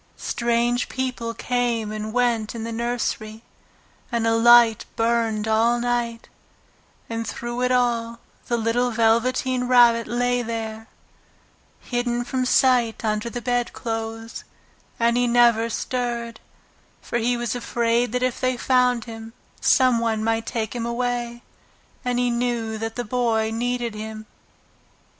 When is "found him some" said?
18.57-19.99